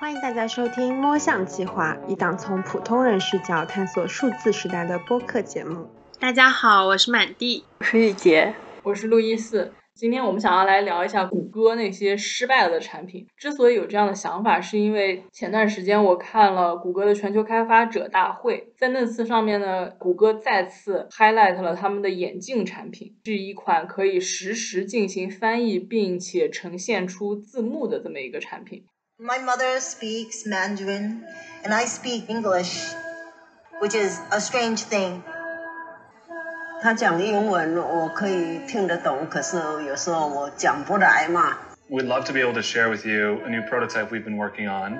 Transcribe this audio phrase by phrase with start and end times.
[0.00, 5.86] 欢迎大家收听摸象计划，一档从普通人视角探索数字时代的播客节目。
[6.18, 9.74] 大家好，我是满地，我是玉洁，我是路易斯。
[9.92, 13.26] 今天我们想要来聊一下谷歌那些失败了的产品。
[13.36, 28.84] 之所以有这样的想法，是因为前段时间我看了谷歌的全球开发者大会，在那次上面呢，谷歌再次 highlight 了他们的眼镜产品，是一款可以实时进行翻译并且呈现出字幕的这么一个产品。
[29.19, 31.23] My mother speaks Mandarin
[31.63, 32.93] and I speak English,
[33.81, 35.23] which is a strange thing.
[36.81, 39.57] 他讲英文我可以听得懂，可是
[39.87, 41.57] 有时候我讲不来嘛。
[41.89, 44.99] We'd love to be able to share with you a new prototype we've been working on.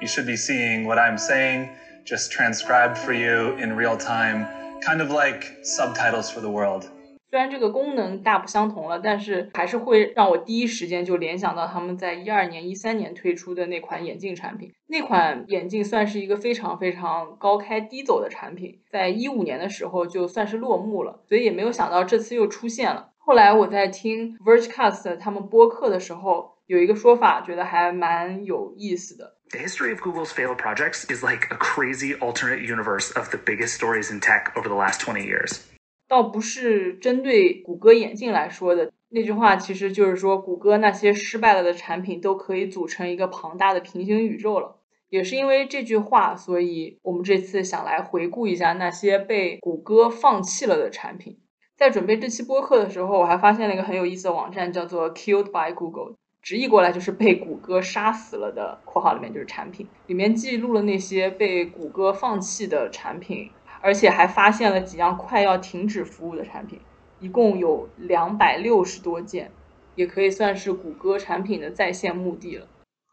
[0.00, 1.68] You should be seeing what I'm saying
[2.04, 4.46] just transcribed for you in real time,
[4.80, 6.88] kind of like subtitles for the world.
[7.33, 14.71] 虽然这个功能大不相同了，但是还是会让我第一时间就联想到他们在一二年、一三年推出的那款眼镜产品。
[14.85, 23.09] 那款眼镜算是一个非常非常高开低走的产品，在一五年的时候就算是落幕了，所以也没有想到这次又出现了。
[23.17, 29.37] 后来我在听 Vergecast 他们播客的时候，有一个说法，觉得还蛮有意思的。
[29.49, 34.13] The history of Google's failed projects is like a crazy alternate universe of the biggest stories
[34.13, 35.61] in tech over the last twenty years.
[36.07, 44.79] 倒不是针对谷歌眼镜来说的那句话，其实就是说，谷歌那些失败了的产品都可以组成一个庞大的平行宇宙了。
[45.09, 51.37] 也是因为这句话，所以我们这次想来回顾一下那些被谷歌放弃了的产品。
[51.75, 63.51] 在准备这期播客的时候，我还发现了一个很有意思的网站，叫做 Killed by Google，直译过来就是被谷歌杀死了的（括号里面就是产品），里面记录了那些被谷歌放弃的产品。
[63.83, 66.79] 而且还发现了几样快要停止服务的产品，
[67.19, 69.51] 一共有两百六十多件，
[69.95, 72.65] 也可以算是谷歌产品的在线墓地了。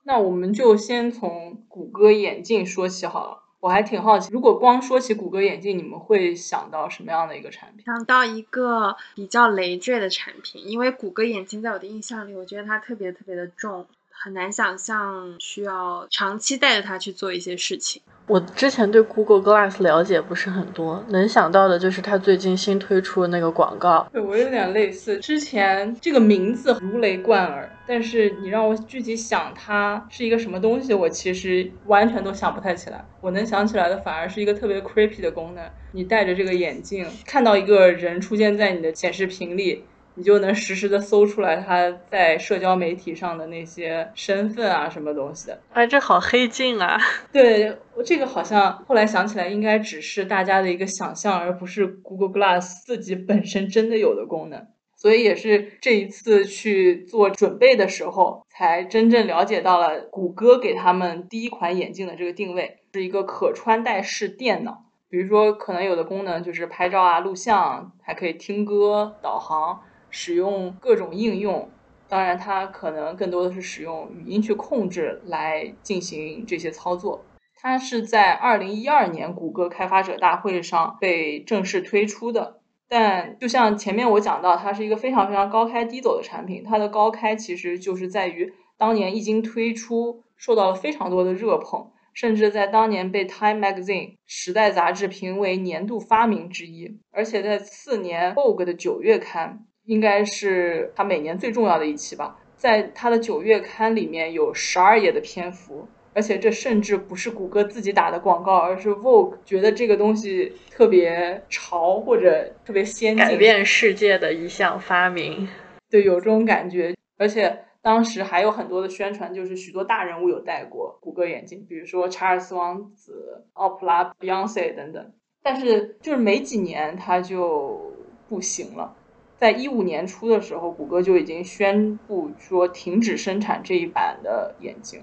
[0.04, 3.42] 那我们就先从谷歌眼镜说起好了。
[3.58, 7.84] 我还挺好奇，如果光说起谷歌眼镜，你们会想到什么样的一个产品？
[7.84, 18.00] 想到一个比较累赘的产品，因为谷歌眼镜在我的印象里，我觉得它特别特别的重，很难想象需要长期带着它去做一些事情。
[18.30, 24.08] 我之前对 Google Glass 了解不是很多，能想到的就是它最近新推出的那个广告。
[24.12, 33.04] 对我有点类似，之前这个名字如雷贯耳，但是你让我具体想它是一个什么东西，我其实完全都想不太起来。
[33.20, 39.82] 我能想起来的反而是一个特别 creepy 的功能，你戴着这个眼镜，看到一个人出现在你的显示屏里。
[40.20, 45.58] 你就能实时的搜出来他在社交媒体上的那些身份啊，什么东西的。
[45.72, 46.98] 哎，这好黑镜啊！
[47.32, 54.66] 对，这个好像后来想起来，应该只是大家的一个想象，而不是 Google Glass 自己本身真的有的功能。
[54.94, 64.84] 所以也是这一次去做准备的时候，才真正了解到了谷歌给他们第一款眼镜的这个定位，是一个可穿戴式电脑。
[65.08, 69.80] 比如说，可能有的功能就是拍照啊、录像，还可以听歌、导航。
[70.10, 71.70] 使用各种应用，
[72.08, 77.24] 当然它可能更多的是使用语音去控制来进行这些操作。
[77.62, 82.58] 它是在二零一二年谷歌开发者大会上被正式推出的。
[82.88, 86.64] 但就像前面我讲到，它是一个非常非常高开低走的产品。
[86.64, 96.98] 它的高开其实就是在于当年一经推出，受到了非常多的热捧，甚至在当年被 Time Magazine 时代杂志评为年度发明之一。
[97.12, 99.66] 而且在次年 Vogue 的九月刊。
[99.90, 115.48] 应该是他每年最重要的一期吧，在他的九月刊里面有十二页的篇幅，而且这甚至不是谷歌自己打的广告，而是 Vogue 觉得这个东西特别潮或者特别先进，改变世界的一项发明，
[115.90, 116.94] 对，有这种感觉。
[117.18, 125.12] 而且当时还有很多的宣传，就是许多大人物有戴过谷歌眼镜，比如说查尔斯王子、奥普拉、Beyonce 等等。
[125.42, 127.92] 但是就是没几年，它就
[128.28, 128.94] 不行了。
[129.40, 135.02] 在一五年初的时候，谷歌就已经宣布说停止生产这一版的眼镜，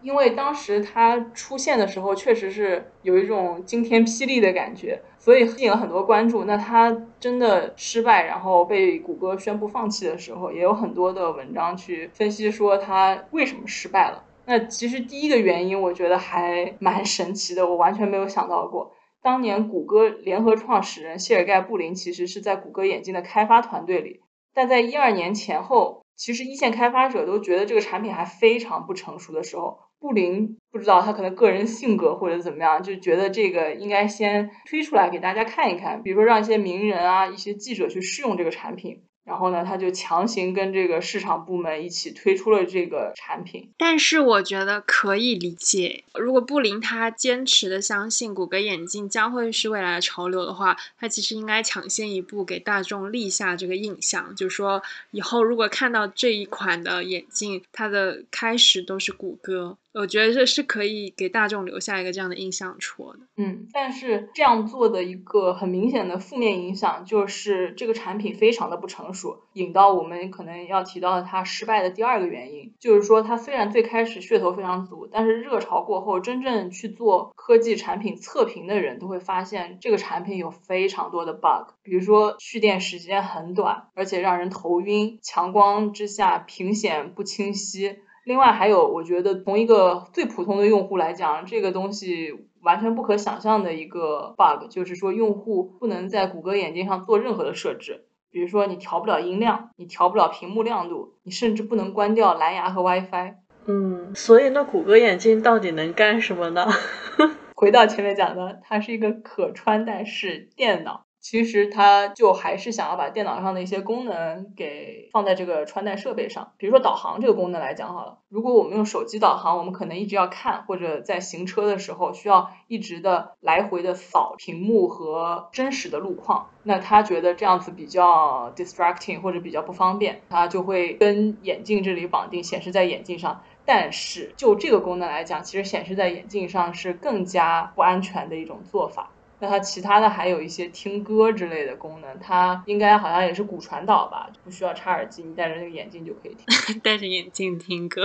[0.00, 6.44] 因为当时它出现的时候确实是有一种惊天霹雳的感觉，所以吸引了很多关注。
[6.44, 14.24] 那它真的失败，然后被谷歌宣布放弃的时候，也有很多的文章去分析说它为什么失败了。
[14.46, 18.92] 那其实第一个原因，我觉得还蛮神奇的，我完全没有想到过。
[19.24, 24.20] 当年谷歌联合创始人谢尔盖布林其实是在谷歌眼镜的开发团队里，
[24.52, 43.70] 但在一二年前后，其实一线开发者都觉得这个产品还非常不成熟的时候，布林不知道他可能个人性格或者怎么样，就觉得这个应该先推出来给大家看一看，比如说让一些名人啊、一些记者去试用这个产品，然后呢，他就强行跟这个市场部门一起推出了这个产品。
[43.78, 59.78] 但是我觉得可以理解，如果布林他坚持的相信谷歌眼镜将会是未来的潮流的话，他其实应该抢先一步给大众立下这个印象，就是说以后如果看到这一款的眼镜，它的开始都是谷歌。
[59.94, 63.20] 我觉得这是可以给大众留下一个这样的印象戳的。
[63.36, 87.98] 嗯，但是这样做的一个很明显的负面影响就是这个产品非常的不成熟，引到我们可能要提到它失败的第二个原因，就是说它虽然最开始噱头非常足，但是热潮过后，真正去做科技产品测评的人都会发现这个产品有非常多的 bug，比如说蓄电时间很短，而且让人头晕，强光之下屏显不清晰。
[88.24, 92.32] 另外还有，我觉得从一个最普通的用户来讲，这个东西
[92.62, 103.34] 完全不可想象的一个 bug，就是说用户不能在谷歌眼镜上做任何的设置，比如说你调不了音量，你调不了屏幕亮度，你甚至不能关掉蓝牙和 WiFi。
[103.66, 106.66] 嗯，所以那谷歌眼镜到底能干什么呢？
[107.54, 111.04] 回到前面讲的，它是一个可穿戴式电脑。
[111.24, 133.42] 其实它就还是想要把电脑上的一些功能给放在这个穿戴设备上，比如说导航这个功能来讲好了，如果我们用手机导航，我们可能一直要看，或者在行车的时候需要一直的来回的扫屏幕和真实的路况，那他觉得这样子比较 distracting 或者比较不方便，他就会跟眼镜这里绑定，显示在眼镜上。
[133.64, 139.08] 但是就这个功能来讲，其实显示在眼镜上是更加不安全的一种做法。
[139.40, 146.80] 那它其他的还有一些听歌之类的功能，它应该好像也是骨传导吧，不需要插耳机，你戴着那个眼镜就可以听。
[146.82, 148.02] 戴着眼镜听歌。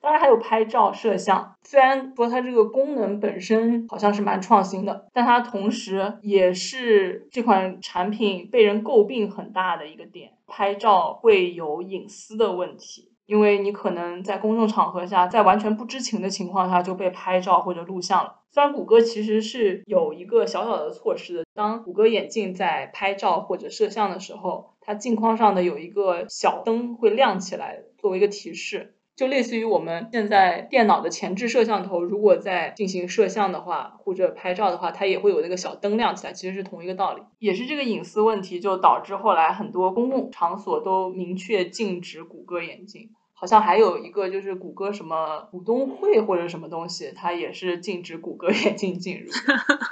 [0.00, 13.12] 当然还有拍照摄像，虽然说它这个功能本身好像是蛮创新的，但它同时也是这款产品被人诟病很大的一个点，拍照会有隐私的问题。
[13.26, 18.36] 因为你可能在公众场合下，在完全不知情的情况下就被拍照或者录像了。
[18.50, 28.94] 虽然谷歌其实是有一个小小的措施的，当谷歌眼镜在拍照或者摄像的时候，它镜框上的有一个小灯会亮起来，作为一个提示。
[29.14, 37.22] 就类似于我们现在电脑的前置摄像头，如果在进行摄像的话，或者拍照的话，它也会有那个小灯亮起来，其实是同一个道理。
[37.40, 43.10] 也是这个隐私问题，就导致后来很多公共场所都明确禁止谷歌眼镜。
[43.40, 49.30] 好像还有一个就是谷歌什么股东会或者什么东西，它也是禁止谷歌 眼镜进入，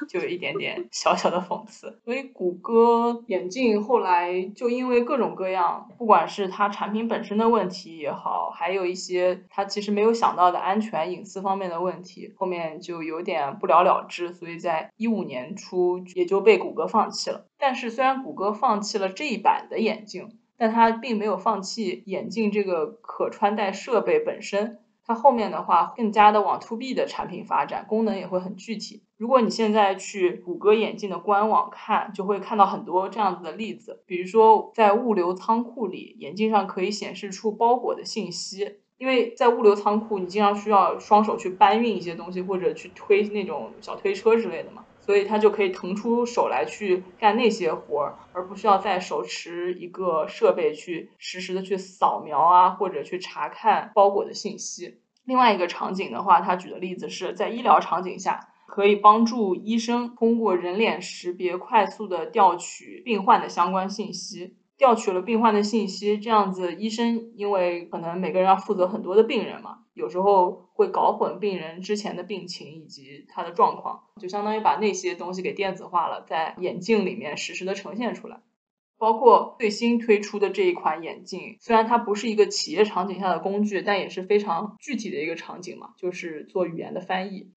[0.09, 2.01] 就有一点点 小小的讽刺。
[2.05, 14.35] 所以谷歌眼镜后来就因为各种各样，不管是它产品本身的问题也好，还有一些它其实没有想到的安全隐私方面的问题，后面就有点不了了之。
[14.35, 17.47] 所以在一五年初也就被谷歌放弃了。
[17.57, 20.37] 但是虽然谷歌放弃了这一版的眼镜。
[20.58, 29.03] 但它并没有放弃眼镜这个可穿戴设备本身，它后面的话更加的往 to B 的产品发展，功能也会很具体。
[29.17, 44.85] 如果你现在去谷歌眼镜的官网看，就会看到很多这样子的例子，比如说在物流仓库里，眼镜上可以显示出包裹的信息，因为在物流仓库你经常需要双手去搬运一些东西，或者去推那种小推车之类的嘛。
[45.06, 54.99] 所以他就可以腾出手来去干那些活儿，而不需要再手持一个设备去实时的去扫描啊，或者去查看包裹的信息。
[55.25, 64.54] 另外一个场景的话，他举的例子是在医疗场景下，可以帮助医生通过人脸识别快速的调取病患的相关信息。
[64.78, 78.40] 调取了病患的信息，这样子医生因为可能每个人要负责很多的病人嘛，有时候会搞混病人之前的病情以及他的状况，就相当于把那些东西给电子化了，在眼镜里面实时的呈现出来。
[78.99, 87.50] 包括最新推出的这一款眼镜，虽然它不是一个企业场景下的工具，但也是非常具体的一个场景嘛，就是做语言的翻译。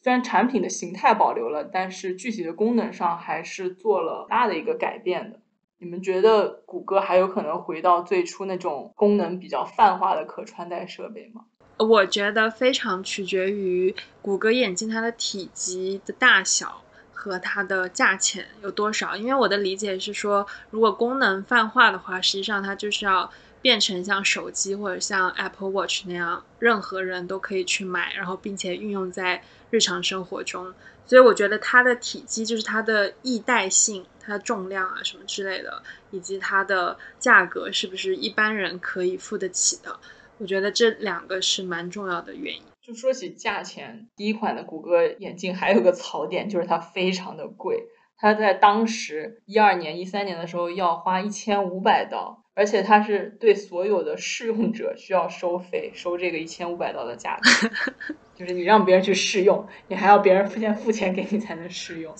[0.00, 5.40] 虽然产品的形态保留了，但是具体的功能上还是做了大的一个改变的。
[5.78, 11.44] 你们觉得谷歌还有可能回到最初那种功能比较泛化的可穿戴设备吗？
[11.78, 16.82] 我觉得非常取决于谷歌眼镜它的体积的大小
[17.12, 19.16] 和它的价钱有多少。
[19.16, 23.30] 因为我的理解是说，如果功能泛化的话，实际上它就是要
[23.62, 30.74] 变成像手机或者像 Apple Watch 那样，任何人都可以去买，然后并且运用在日常生活中。
[31.06, 34.04] 所以我觉得它的体积就是它的易戴性。
[34.20, 39.98] 它的重量啊，什么之类的，以及它的价格是不是一般人可以付得起的？
[40.38, 42.62] 我觉得这两个是蛮重要的原因。
[42.80, 47.84] 就说起价钱，第一款的谷歌眼镜还有个槽点，就是它非常的贵。
[48.16, 57.70] 它在当时一二年、一三年的时候要花一千五百刀，而且它是对所有的试用者需要收费，收这个一千五百刀的价格，
[58.34, 62.12] 就是你让别人去试用，你还要别人先付钱给你才能试用。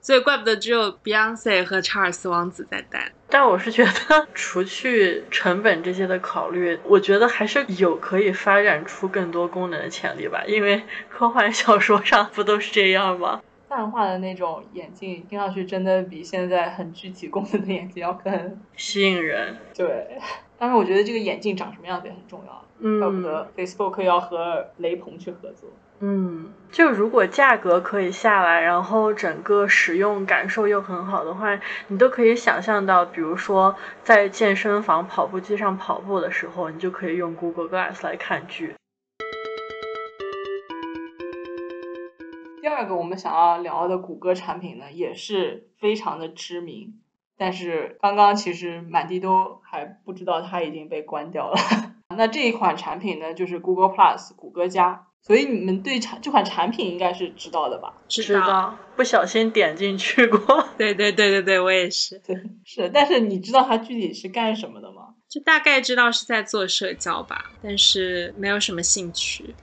[0.00, 3.10] 所以怪不得只有 Beyonce 和查尔斯王子在戴。
[3.30, 10.42] 但我是觉得，除去成本这些的考虑，我觉得还是有可以发展出更多功能的潜力吧。
[10.46, 13.40] 因为科幻小说上不都是这样吗？
[13.68, 19.56] 泛化的那种眼镜，听上去真的比现在很具体功能的眼镜要更吸引人。
[19.72, 20.18] 对，
[20.58, 22.64] 但是我觉得这个眼镜长什么样子也很重要。
[22.80, 25.70] 嗯，怪不得 Facebook 要和雷朋去合作。
[26.02, 38.74] 嗯，就如果价格可以下来，然后整个使用感受又很好的话，你都可以想象到，比如说在健身房跑步机上跑步的时候，你就可以用 Google Glass 来看剧。
[42.62, 46.98] 第二个我们想要聊的谷歌产品呢，也是非常的知名，
[47.36, 51.58] 但是刚刚其实满地都还不知道它已经被关掉了。
[52.16, 55.08] 那这一款产品呢，就是 Google Plus 谷歌加。
[55.22, 57.94] 所以你们对产这款产品应该是知道的吧？
[58.08, 60.38] 知道，不小心点进去过。
[60.76, 62.18] 对对对对对，我也是。
[62.26, 62.90] 对，是。
[62.92, 65.14] 但是你知道它具体是干什么的吗？
[65.28, 69.54] 就大概知道是在做社交吧，但是没有什么兴趣。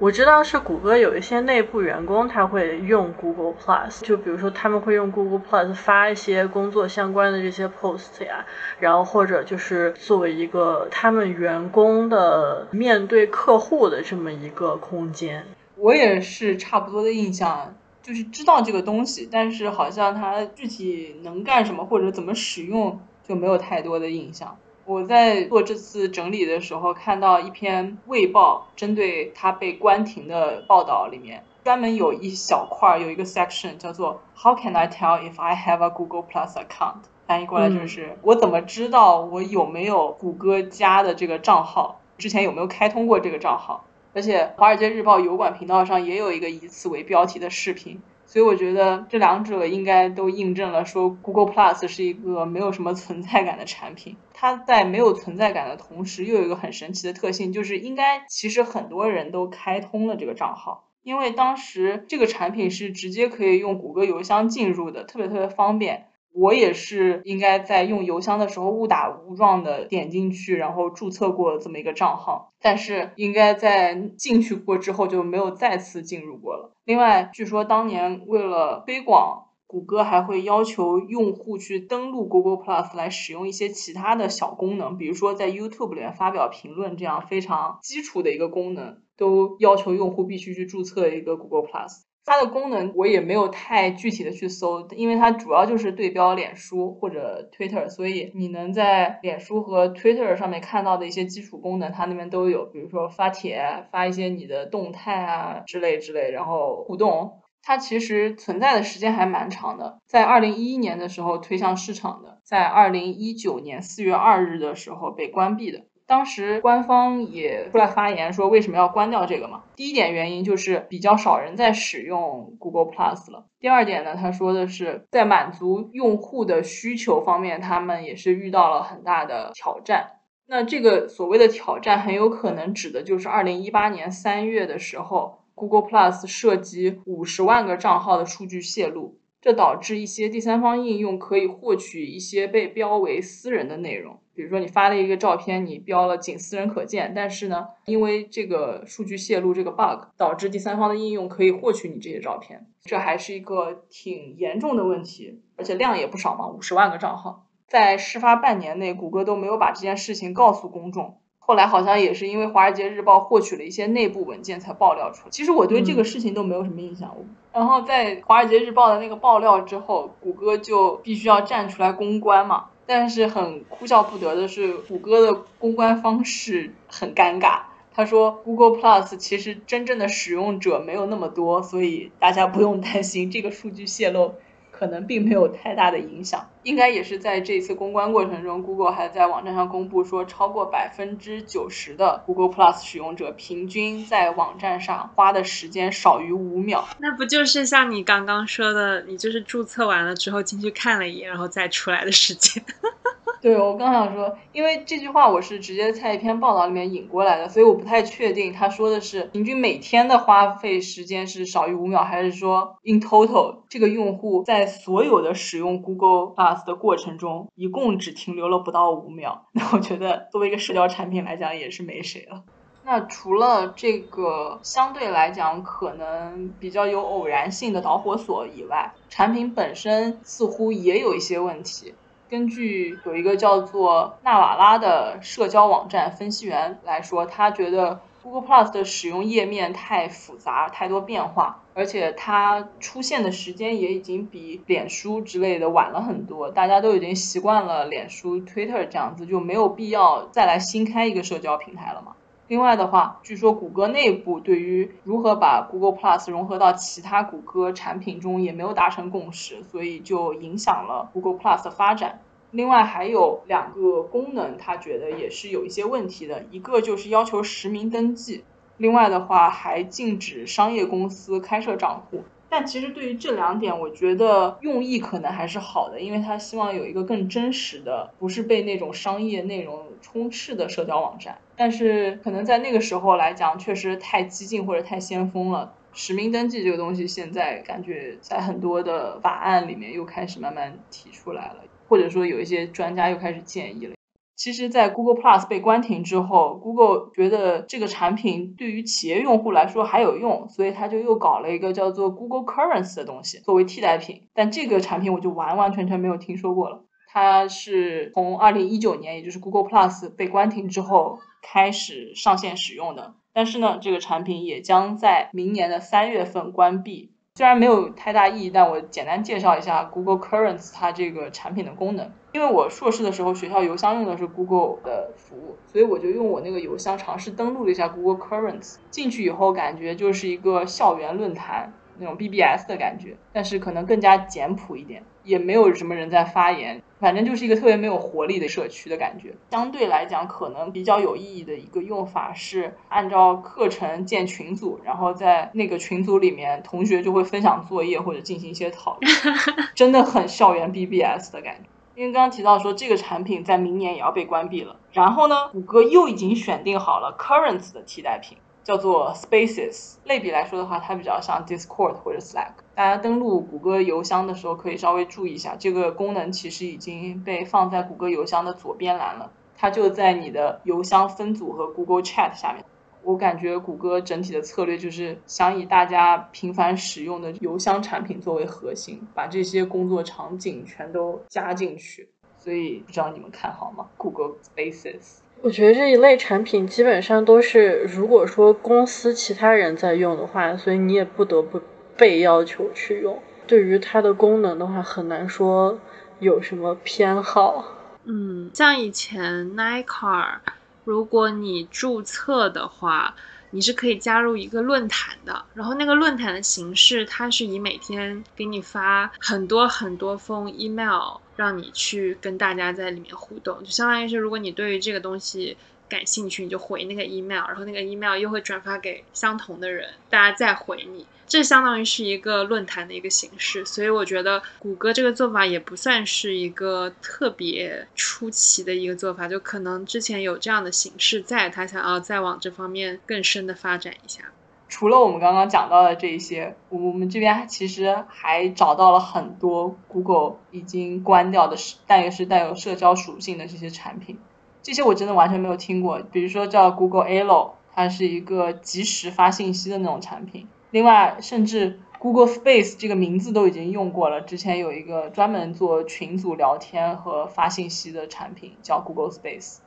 [0.00, 8.44] 我知道是谷歌有一些内部员工他会用 Google Plus，就比如说他们会用 Google Plus 发一些工作相关的这些 post 呀，
[8.80, 15.44] 然后或者就是作为一个他们员工的面对客户的这么一个空间。
[15.76, 24.56] 我也是差不多的印象，就是知道这个东西，但是好像它具体能干什么或者怎么使用就没有太多的印象。
[24.86, 42.00] 我在做这次整理的时候，看到一篇《卫报》针对他被关停的报道，里面专门有一小块有一个 section 叫做 “How can I tell if I have a Google Plus account？” 翻译过来就是我怎么知道我有没有谷歌加的这个账号？
[42.18, 43.86] 之前有没有开通过这个账号？
[44.12, 48.00] 而且《华尔街日报》油管频道上也有一个以此为标题的视频。
[48.26, 54.16] 所以我觉得这两者应该都印证了，说 Google Plus 是一个没有什么存在感的产品。
[54.32, 66.08] 它在没有存在感的同时，又有一个很神奇的特性，就是应该其实很多人都开通了这个账号，因为当时这个产品是直接可以用谷歌邮箱进入的，特别特别方便。
[66.36, 76.72] 我也是应该在用邮箱的时候误打误撞的点进去，然后注册过这么一个账号，但是应该在进去过之后就没有再次进入过了。
[76.84, 92.02] 另外，据说当年为了推广，谷歌还会要求用户去登录 Google Plus 来使用一些其他的小功能，比如说在 YouTube 里面发表评论这样非常基础的一个功能，都要求用户必须去注册一个 Google Plus。
[92.26, 107.40] 它的功能我也没有太具体的去搜，因为它主要就是对标脸书或者 Twitter，所以你能在脸书和 Twitter 上面看到的一些基础功能，它那边都有，比如说发帖、发一些你的动态啊之类之类，然后互动。
[107.66, 115.80] 它其实存在的时间还蛮长的，在二零一一年的时候推向市场的，在二零一九年四月二日的时候被关闭的。
[116.06, 119.64] 当时官方也出来发言说，为什么要关掉这个嘛？
[119.74, 123.46] 第一点原因就是比较少人在使用 Google Plus 了。
[123.58, 130.20] 第二点呢，他说的是在满足用户的需求方面，他们也是遇到了很大的挑战。
[130.46, 139.18] 那这个所谓的挑战，很有可能指的就是二零一八年三月的时候，Google Plus 涉及五十万个账号的数据泄露。
[139.40, 161.18] 这导致一些第三方应用可以获取一些被标为私人的内容，比如说你发了一个照片，你标了仅私人可见，但是呢，因为这个数据泄露这个 bug，导致第三方的应用可以获取你这些照片，这还是一个挺严重的问题，而且量也不少嘛，五十万个账号，在事发半年内，谷歌都没有把这件事情告诉公众。
[161.46, 165.30] 后来好像也是因为《华尔街日报》获取了一些内部文件才爆料出来。
[165.30, 167.14] 其实我对这个事情都没有什么印象。
[167.52, 172.70] 然后在《华尔街日报》的那个爆料之后，谷歌就必须要站出来公关嘛。
[172.86, 177.60] 但是很哭笑不得的是，谷歌的公关方式很尴尬。
[177.94, 184.34] 他说：“Google Plus 其实真正的使用者没有那么多，所以大家不用担心这个数据泄露。”
[184.76, 196.84] 可能并没有太大的影响，应该也是在这次公关过程中，Google 还在网站上公布说，超过百分之九十的 Google Plus 使用者平均在网站上花的时间少于五秒。
[196.98, 202.64] 那不就是像你刚刚说的，你就是注册完了之后进去看了一眼，然后再出来的时间？
[203.44, 219.44] 对我刚想说，因为这句话我是直接在一篇报道里面引过来的，所以我不太确定他说的是平均每天的花费时间是少于五秒，还是说 in total 这个用户在所有的使用 Google Plus 的过程中，一共只停留了不到五秒。
[219.52, 222.44] 那我觉得作为一个社交产品来讲，也是没谁了。
[222.86, 231.92] 那除了这个相对来讲可能比较有偶然性的导火索以外，产品本身似乎也有一些问题。
[232.28, 246.50] 根据有一个叫做纳瓦拉的社交网站分析员来说，他觉得 Google Plus 的使用页面太复杂、太多变化，而且它出现的时间也已经比脸书之类的晚了很多。
[246.50, 252.13] 大家都已经习惯了脸书、Twitter 这样子，就没有必要再来新开一个社交平台了嘛。
[252.46, 262.20] 另外的话，据说谷歌内部对于如何把 Google Plus 融合到其他谷歌产品中也没有达成共识，所以就影响了 Google Plus 的发展。
[262.50, 268.44] 另外还有两个功能，他觉得也是有一些问题的，一个就是要求实名登记，
[268.76, 272.22] 另外的话还禁止商业公司开设账户。
[272.50, 281.38] 但其实对于这两点，我觉得用意可能还是好的，因为他希望有一个更真实的，不是被那种商业内容充斥的社交网站。
[281.56, 285.72] 但是可能在那个时候来讲，确实太激进或者太先锋了。
[285.94, 293.94] 实名登记这个东西，现在感觉在很多的法案里面又开始慢慢提出来了，或者说有一些专家又开始建议了。
[294.36, 304.22] 其实，在 Google Plus 被关停之后，Google 觉得这个产品对于企业用户来说还有用，所以他就又搞了一个叫做 Google Currents 的东西作为替代品。
[304.34, 306.82] 但这个产品我就完完全全没有听说过了。
[307.14, 313.14] 它是从二零一九年，也就是 Google Plus 被关停之后开始上线使用的。
[313.32, 317.12] 但是呢，这个产品也将在明年的三月份关闭。
[317.36, 322.10] 虽然没有太大意义，但我简单介绍一下 Google Currents 它这个产品的功能。
[322.32, 328.78] 因为我硕士的时候学校邮箱用的是 Google 的服务，所以我就用我那个邮箱尝试登录了一下 Google Currents。
[328.90, 335.02] 进去以后感觉就是一个校园论坛那种 BBS 的感觉，但是可能更加简朴一点。
[335.24, 339.34] 也没有什么人在发言，反正就是一个特别没有活力的社区的感觉。
[339.52, 349.12] 相对来讲，可能比较有意义的一个用法是按照课程建群组，然后在那个群组里面，同学就会分享作业或者进行一些讨论，
[349.74, 351.70] 真的很校园 BBS 的感觉。
[351.94, 358.36] 因为刚刚提到说这个产品在明年也要被关闭了，然后呢，谷歌又已经选定好了 Currents 的替代品。
[358.64, 362.54] 叫做 Spaces，类比来说的话，它比较像 Discord 或者 Slack。
[362.74, 372.64] 大家登录谷歌邮箱的时候，可以稍微注意一下，这个功能其实已经被放在谷歌邮箱的左边栏了，它就在你的邮箱分组和 Google Chat 下面。
[373.02, 382.08] 我感觉谷歌整体的策略就是想以大家频繁使用的邮箱产品作为核心，把这些工作场景全都加进去。
[382.38, 385.18] 所以不知道你们看好吗？Google Spaces。
[385.44, 391.60] 我觉得这一类产品基本上都是，如果说公司其他人在用的话，所以你也不得不
[391.98, 393.22] 被要求去用。
[393.46, 395.78] 对于它的功能的话，很难说
[396.18, 397.62] 有什么偏好。
[398.04, 400.40] 嗯，像以前 Nike，
[400.84, 403.14] 如果你注册的话，
[403.50, 405.44] 你是可以加入一个论坛的。
[405.52, 411.18] 然后那个论坛的形式，它是以每天给你发很多很多封 email。
[411.36, 415.56] 让你去跟大家在里面互动，就相当于是，如果你对于这个东西
[415.88, 423.64] 感兴趣，你就回那个 email，然后那个 email 又会转发给相同的人，大家再回你，这相当于是一个论坛的一个形式。
[423.64, 434.32] 所以我觉得谷歌这个做法也不算是一个特别出奇的一个做法，就可能之前有这样的形式，在他想要再往这方面更深的发展一下。
[434.74, 441.56] 除了我们刚刚讲到的这一些，我们这边其实还找到了很多 Google 已经关掉的，
[441.86, 444.18] 但也是带有社交属性的这些产品。
[444.64, 446.00] 这些我真的完全没有听过。
[446.10, 450.48] 比如说叫 Google Allo，它是一个即时发信息的那种产品。
[450.72, 454.22] 另外，甚至 Google Space 这个名字都已经用过了。
[454.22, 459.58] 之前有一个专门做群组聊天和发信息的产品叫 Google Space，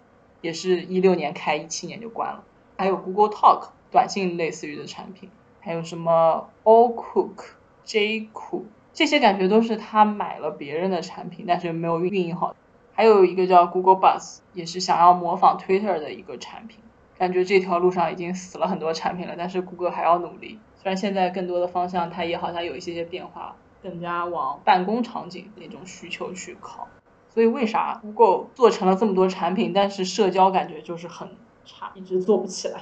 [0.42, 2.44] 也是一六年开，一七年就关了。
[2.78, 3.70] 还有 Google Talk。
[3.92, 7.46] 短信类似于的产品，还有什么 All Cook、
[7.84, 12.56] J Cook，这些感觉都是他买了别人的产品，但是没有运营好。
[12.94, 16.80] 还有一个叫 Google Bus，也是想要模仿 Twitter 的一个产品。
[17.18, 20.60] 感觉这条路上已经死了很多产品了，但是谷歌还要努力。
[20.76, 26.88] 虽然现在更多的方向它也好像有一些些变化，更加往办公场景那种需求去靠。
[27.30, 31.30] 所以为啥 Google 做成了这么多产品，但是社交感觉就是很
[31.66, 32.82] 差，一直做不起来？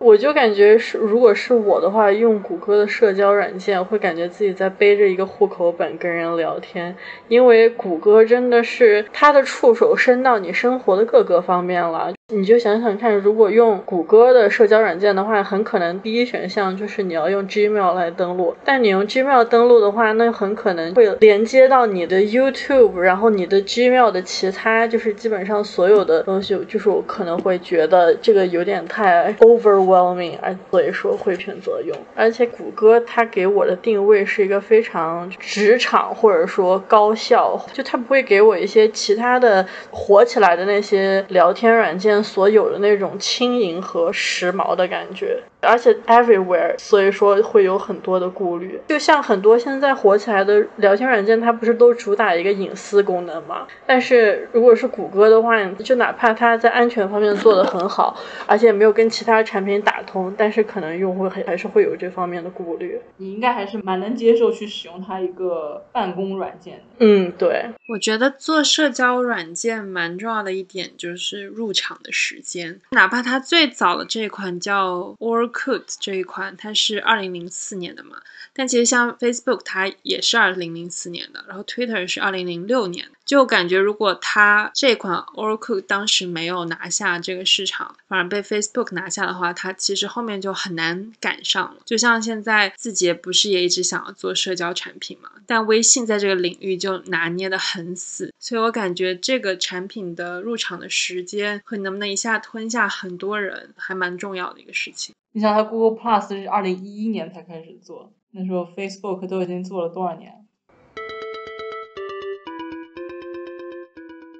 [0.00, 6.96] 我就感觉是，如果是我的话，用谷歌的社交软件，会感觉自己在背着一个户口本跟人聊天，
[7.28, 12.14] 因为谷歌真的是它的触手伸到你生活的各个方面了。
[12.32, 18.54] 你就想想看，如果用谷歌的社交软件的话，很可能第一选项就是你要用 Gmail 来登录。
[18.64, 30.34] 但你用 Gmail 登录的话，那很可能会连接到你的 YouTube，然后你的 Gmail 的其他，就是基本上所有的东西，就是我可能会觉得这个有点太 overwhelming，
[30.70, 31.96] 所以说会选择用。
[32.14, 42.19] 而且谷歌它给我的定位是一个非常职场或者说高效，就它不会给我一些其他的火起来的那些聊天软件。
[42.22, 45.49] 所有的那种轻盈和时髦的感觉。
[45.60, 48.80] 而且 everywhere，所以说会有很多的顾虑。
[48.88, 53.66] 就像很多现在火起来的聊天软件，它不是都主打一个隐私功能吗？
[53.86, 63.00] 但是如果是谷歌的话，就哪怕它在安全方面做得很好，而且没有跟其他产品打通，但是可能用户还还是会有这方面的顾虑。
[63.16, 66.82] 你应该还是蛮能接受去使用它一个办公软件。
[66.98, 67.66] 嗯，对。
[67.92, 91.80] 我觉得做社交软件蛮重要的一点就是入场的时间，哪怕它最早的这款叫 Or Orkut 这一款它是二零零四年的嘛，但其实像 Facebook 它也是二零零四年的，然后 Twitter 是二零零六年，就感觉如果它这款 Orkut 当时没有拿下这个市场，反而被 Facebook 拿下的话，它其实后面就很难赶上了。
[91.84, 105.14] 就像现在字节不是也一直想要做社交产品嘛，但微信在这个领域就拿捏的很死，所以我感觉这个产品的入场的时间和能不能一下吞下很多人，还蛮重要的一个事情。
[105.32, 110.44] 你想，它 Google Plus 是二零一一年才开始做，那时候 Facebook 都已经做了多少年？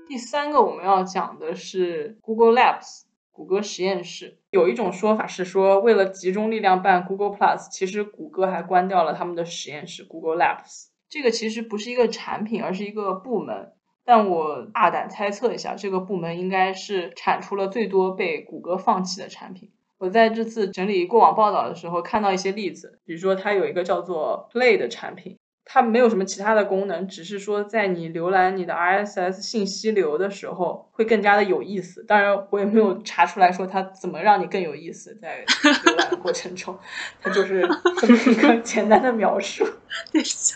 [0.09, 4.41] 第三个我们要讲的是 Google Labs，谷歌实验室。
[4.51, 10.89] 有一种说法是说，为了集中力量办 Google Plus，其实谷歌还关掉了他们的实验室 Google Labs。
[11.09, 13.75] 这个其实不是一个产品，而是一个部门。
[14.05, 19.71] 但我大胆猜测一下，这个部门应该是产出了最多被谷歌放弃的产品。
[20.01, 32.03] 我在这次整理过往报道的时候，看到一些例子，比如说它有一个叫做 Play 的产品，它没有什么其他的功能，只是说在你浏览你的 RSS 信息流的时候会更加的有意思。
[32.05, 36.79] 当然，我也没有查出来说它怎么让你更有意思，在浏览的过程中，
[37.21, 37.61] 它就是
[37.99, 39.67] 这么一个 简单的描述，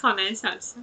[0.00, 0.82] 好难想象。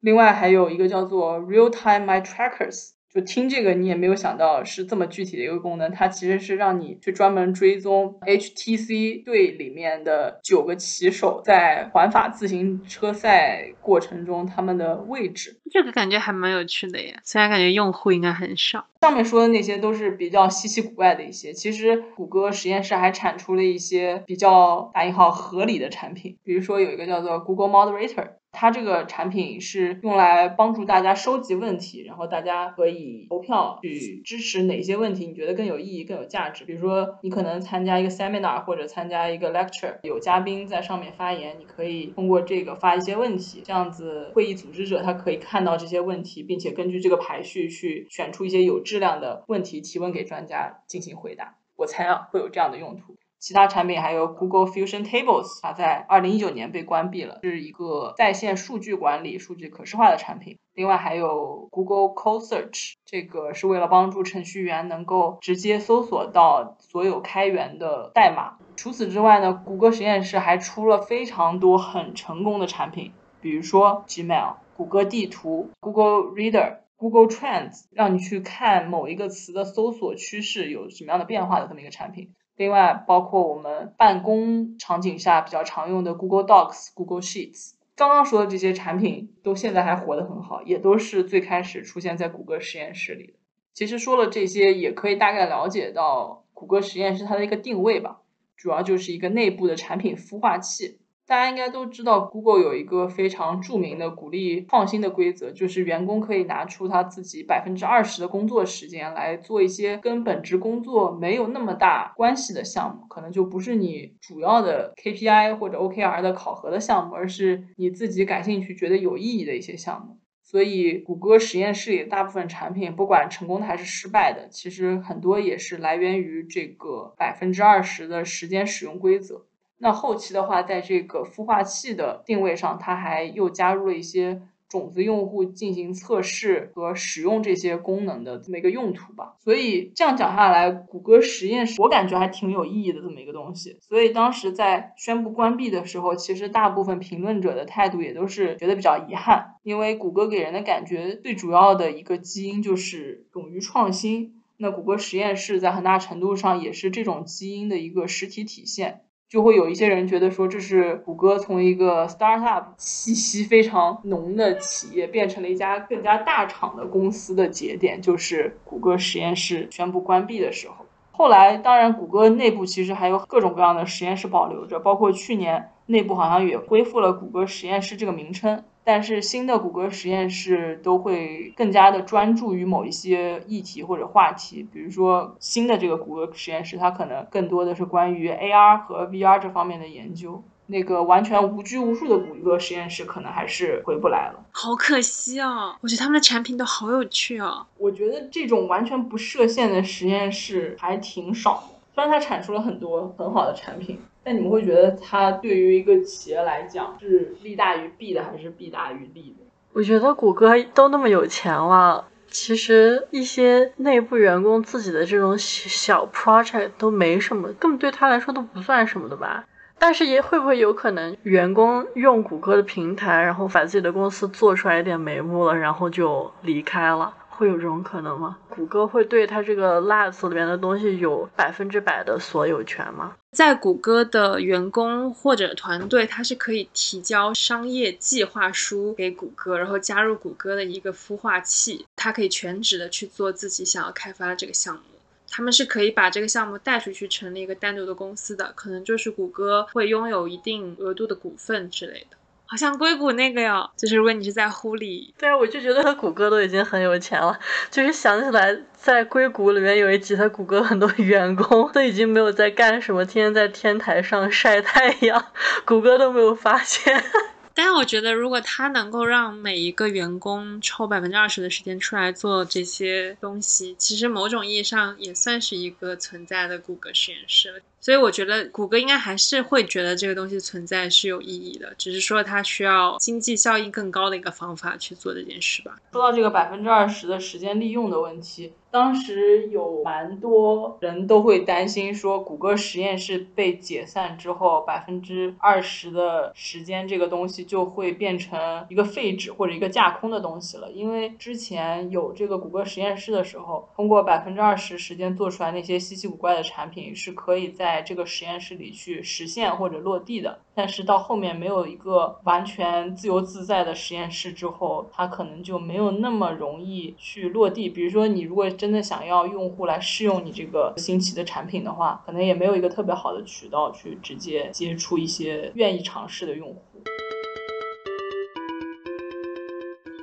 [0.00, 2.92] 另外还有一个叫做 Real Time My Trackers。
[3.12, 5.90] 就听这个，你也没有想到是这么具体的一个功能。
[5.90, 15.58] 它其实是让你去专门追踪 HTC 队里面的九个骑手在环法自行车赛过程中他们的位置。
[15.72, 18.86] 这个感觉还蛮有趣的耶，虽然感觉用户应该很少。
[19.00, 28.28] 上面说的那些都是比较稀奇古怪的一些，其实谷歌实验室还产出了一些比较打引号合理的产品，比如说有一个叫做 Google Moderator。
[28.52, 36.64] 它这个产品是用来帮助大家收集问题，然后大家可以投票去支持哪些问题你觉得更有意义、更有价值。
[36.64, 51.56] 比如说，你可能参加一个 seminar 或者参加一个 lecture，有嘉宾在上面发言，你可以通过这个发一些问题，这样子会议组织者他可以看到这些问题，并且根据这个排序去选出一些有质量的问题提问给专家进行回答。
[51.76, 53.16] 我猜啊，会有这样的用途。
[53.40, 60.58] 其他产品还有 Google Fusion Tables，它在二零一九年被关闭了，是一个在线数据管理、数据可视化的产品。
[60.74, 68.58] 另外还有 Google Code Search，这个是为了帮助程序员能够直接搜索到所有开源的代码。
[68.76, 82.32] 除此之外呢，谷歌实验室还出了非常多很成功的产品，比如说 Gmail、谷歌地图、Google Reader、Google Trends，让你去看某一个词的搜索趋势有什么样的变化的这么一个产品。
[82.60, 93.32] 另外，包括我们办公场景下比较常用的 Google Docs、Google Sheets，刚刚说的这些产品都现在还活得很好，也都是最开始出现在谷歌实验室里的。
[93.72, 98.20] 其实说了这些，也可以大概了解到谷歌实验室它的一个定位吧，
[98.58, 100.98] 主要就是一个内部的产品孵化器。
[101.30, 120.18] 大家应该都知道，Google 有一个非常著名的鼓励创新的规则，就是员工可以拿出他自己百分之二十的工作时间来做一些跟本职工作没有那么大关系的项目，可能就不是你主要的 KPI 或者 OKR 的考核的项目，而是你自己感兴趣、觉得有意义的一些项目。
[120.42, 129.46] 所以，谷歌实验室里大部分产品，不管成功的还是失败的，其实很多也是来源于这个百分之二十的时间使用规则。
[129.82, 139.36] 那后期的话，在这个孵化器的定位上，它还又加入了一些种子用户进行测试和使用这些功能的这么一个用途吧。
[139.38, 143.78] 所以这样讲下来，谷歌实验室我感觉还挺有意义的这么一个东西。
[143.80, 154.34] 所以当时在宣布关闭的时候，其实大部分评论者的态度也都是觉得比较遗憾，因为谷歌给人的感觉最主要的一个基因就是勇于创新。
[154.58, 159.00] 那谷歌实验室在很大程度上也是这种基因的一个实体体现。
[159.30, 170.84] 就会有一些人觉得说，这是谷歌从一个 startup 气息非常浓的企业，变成了一家更加大厂的公司的节点，就是谷歌实验室宣布关闭的时候。
[171.12, 178.64] 后来，当然，谷歌内部其实还有各种各样的实验室保留着，包括去年内部好像也恢复了谷歌实验室这个名称。
[178.84, 190.42] 但是新的谷歌实验室都会更加的专注于某一些议题或者话题，比如说新的这个谷歌实验室，它可能更多的是关于 AR 和 VR 这方面的研究。
[190.66, 195.76] 那个完全无拘无束的谷歌实验室可能还是回不来了，好可惜啊！
[195.80, 197.66] 我觉得他们的产品都好有趣啊。
[197.76, 204.00] 我觉得这种完全不设限的实验室还挺少的，虽然它产出了很多很好的产品。
[204.22, 209.46] 但你们会觉得它对于一个企业来讲是利大于弊的，还是弊大于利的？
[209.72, 219.44] 我觉得谷歌都那么有钱了，其实一些内部员工自己的这种小 project 都没什么，根本对他来说都不算什么的吧。
[219.78, 227.14] 但是也会不会有可能，员工用谷歌的平台，然后把自己的公司做出来一点眉目了，然后就离开了？
[227.40, 228.36] 会有这种可能吗？
[228.50, 233.16] 谷歌会对它这个 Labs 里面的东西有百分之百的所有权吗？
[233.32, 244.82] 在谷歌的员工或者团队，他是可以提交商业计划书给谷歌，然后加入谷歌的一个孵化器，他可以全职的去做自己想要开发的这个项目。
[245.30, 252.18] 他们是可以把这个项目带出去，成立一个单独的公司的，可能就是谷歌会拥有一定额度的股份之类的。
[252.50, 257.38] 好像硅谷那个哟，就是如果你是在湖里，对啊，我就觉得他谷歌都已经很有钱了，
[257.70, 265.26] 就是想起来在硅谷里面有一集，他谷歌很多 员工都已经没有在干什么，天天在天台上晒太阳，
[265.64, 267.00] 谷歌都没有发现。
[267.54, 277.60] 但是我觉得，如果他能够让每一个员工抽百分之二十的时间出来做这些东西，其实某种意义上也算是一个存在的谷歌实验室了。
[277.80, 285.78] 所以我觉得谷歌应该还是会觉得这个东西存在是有意义的，只是说它需要经济效益更高的一个方法去做这件事吧。
[285.92, 300.70] 说到这个百分之二十的时间利用的问题，当时有蛮多人都会担心说，谷歌实验室被解散之后，百分之二十的时间这个东西就会变成一个废纸或者一个架空的东西了。
[300.70, 317.68] 因为之前有这个谷歌实验室的时候，通过百分之二十时间做出来那些稀奇古怪的产品，是可以在在这个实验室里去实现或者落地的，但是到后面没有一个完全自由自在的实验室之后，它可能就没有那么容易去落地。
[317.68, 326.56] 比如说，你如果真的想要用户来试用你这个新奇的产品的话，可能也没有一个特别好的渠道去直接接触一些愿意尝试的用户。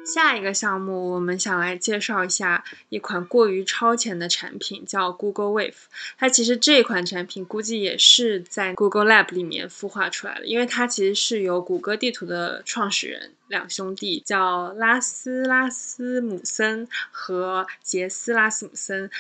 [0.08, 5.74] 下一个项目，我们想来介绍一下一款过于超前的产品，叫 Google Wave。
[6.18, 19.12] 它其实这款产品估计也是在 Google Lab 里面孵化出来的，因为它其实是由谷歌地图的创始人两兄弟，叫拉斯拉斯姆森和杰斯拉斯姆森。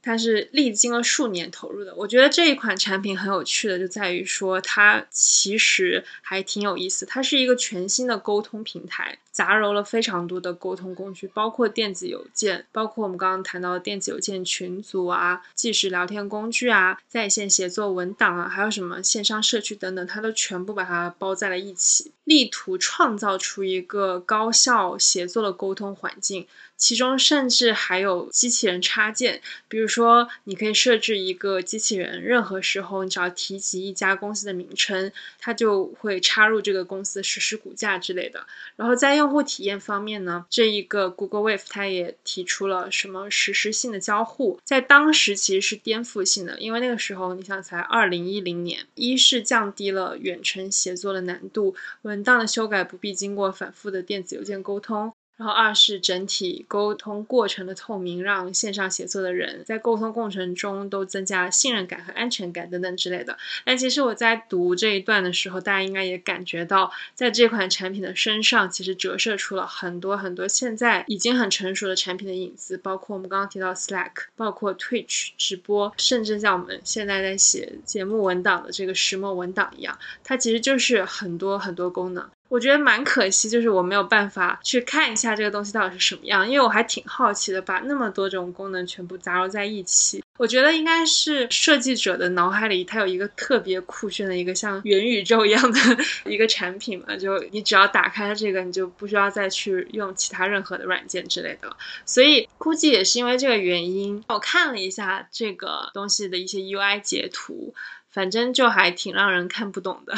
[0.00, 7.04] 它是历经了数年投入的，我觉得这一款产品很有趣的，就在于说它其实还挺有意思。
[7.04, 26.46] 它是一个全新的沟通平台，杂糅了非常多的沟通工具，包括电子邮件，包括我们刚刚谈到的电子邮件群组啊、即时聊天工具啊、在线协作文档啊，还有什么线上社区等等，它都全部把它包在了一起，力图创造出一个高效协作的沟通环境。
[26.78, 38.46] 其中甚至还有机器人插件，比如说，你可以设置一个机器人，任何时候你只要提及一家公司的名称，它就会插入这个公司实时股价之类的。
[38.76, 55.12] 然后再用用户体验方面呢，这一个 Google Wave 它也提出了什么实时性的交互，在当时其实是颠覆性的，因为那个时候你想才二零一零年，一是降低了远程协作的难度，文档的修改不必经过反复的电子邮件沟通。
[55.36, 63.36] 然后二是整体沟通过程的透明，让线上协作的人在沟通过程中都增加信任感和安全感等等之类的。
[63.64, 82.26] 但其实我在读这一段的时候，大家应该也感觉到，在这款产品的身上，其实折射出了很多很多现在已经很成熟的产品的影子，包括我们刚刚提到 Slack，包括 Twitch 直播，甚至像我们现在在写节目文档的这个石墨文档一样，它其实就是很多很多功能。
[82.48, 90.22] 我觉得蛮可惜，就是我没有办法去看一下这个东西到底是什么样，因为我还挺好奇的，把那么多种功能全部杂糅在一起。
[90.38, 95.80] 我觉得应该是设计者的脑海里，它有一个特别酷炫的一个像元宇宙一样的
[96.26, 101.74] 一个产品嘛，就你只要打开了这个，你就不需要再去用其他任何的软件之类的。
[102.04, 107.74] 所以估计也是因为这个原因，我看了一下这个东西的一些 UI 截图。
[108.16, 110.14] 反正就还挺让人看不懂的，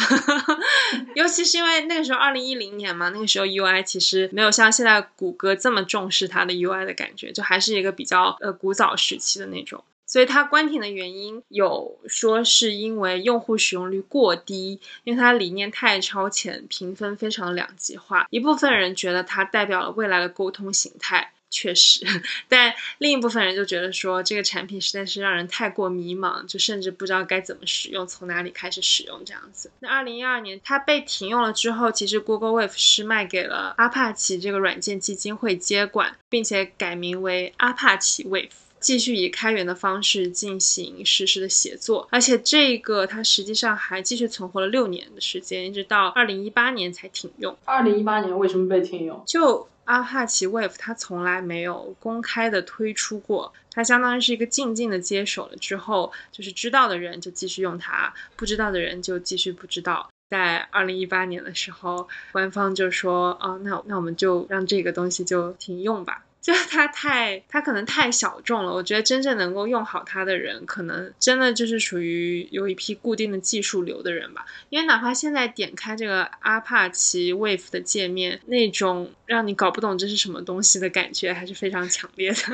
[1.16, 9.82] 尤其是因为那个时候二零一零年嘛，那个时候 UI 其实没有像现在谷歌这么重视它的 UI 的感觉，就还是一个比较呃古早时期的那种。
[10.06, 18.28] 所以它关停的原因有说是因为用户使用率过低，因为它理念太超前，评分非常两极化。
[18.30, 21.32] 一部分人觉得它代表了未来的沟通形态。
[21.50, 22.04] 确实，
[22.48, 29.70] 但另一部分人就觉得说这个产品实在是让人太过迷茫，就甚至不知道该怎么使用，从哪里开始使用这样子。
[29.80, 42.06] 那二零一二年它被停用了之后，其实 Google Wave 是卖给了阿帕奇这个软件基金会接管，并且改名为阿帕奇 Wave，继续以开源的方式进行实时的协作。
[42.10, 47.56] 而且这个它实际上还继续存活了六年的时间，一直到二零一八年才停用。
[47.64, 49.22] 二零一八年为什么被停用？
[49.26, 60.10] 就阿帕奇 Wave 它从来没有公开的推出过，它相当于是一个静静的接手了之后，就是知道的人就继续用它，不知道的人就继续不知道。
[60.28, 66.22] 在二零一八年的时候，官方就说，啊，那那我们就让这个东西就停用吧。
[66.40, 68.72] 就是它太，它可能太小众了。
[68.72, 74.46] 我觉得真正能够用好它的人，可能真的就是属于有一批固定的技术流的人吧。
[74.70, 82.36] 因为哪怕现在点开这个阿帕奇 Wave 的界面，那种让你搞不懂这是什么东西的感觉，还是非常强烈的。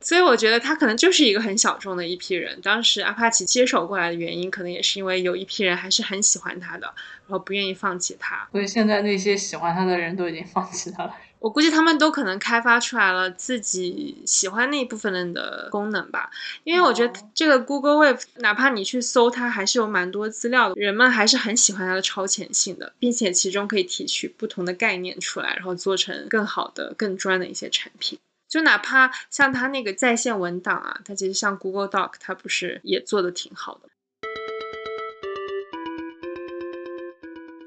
[0.00, 2.58] 所以我觉得它可能就是一个很小众的一批人。
[2.62, 6.86] 当时阿帕奇接手过来的原因，可能也是因为有一批人还是很喜欢它的，
[7.26, 8.48] 然后不愿意放弃它。
[8.52, 11.14] 所以现在那些喜欢它的人都已经放弃它了。
[11.40, 16.30] 我估计他们都可能开发出来了自己喜欢那一部分人的功能吧，
[16.64, 28.18] 因为我觉得这个 Google Wave，哪怕你去搜它，还是有蛮多资料的，人们还是很喜欢它的超前性的，并且其中可以提取不同的概念出来，然后做成更好的、更专的一些产品。
[28.48, 33.88] 就哪怕像它那个在线文档啊，它其实像 Google Doc，它不是也做的挺好的。